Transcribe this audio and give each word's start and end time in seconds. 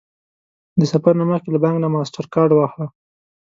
د 0.79 0.81
سفر 0.91 1.13
نه 1.19 1.25
مخکې 1.31 1.49
له 1.51 1.59
بانک 1.63 1.77
نه 1.83 1.89
ماسټرکارډ 1.93 2.51
واخله 2.53 2.87